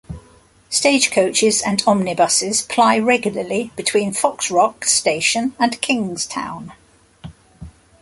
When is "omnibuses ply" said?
1.85-2.97